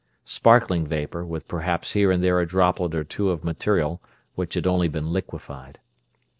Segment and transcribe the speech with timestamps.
[0.25, 4.01] Sparkling vapor, with perhaps here and there a droplet or two of material
[4.33, 5.79] which had only been liquefied.